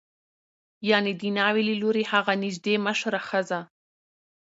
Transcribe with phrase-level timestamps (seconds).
[0.89, 3.59] یعنې د ناوې له لوري هغه نژدې مشره ښځه